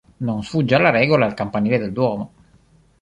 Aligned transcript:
Non 0.25 0.41
sfugge 0.41 0.73
alla 0.73 0.89
regola 0.89 1.27
il 1.27 1.35
campanile 1.35 1.77
del 1.77 1.91
Duomo. 1.93 2.31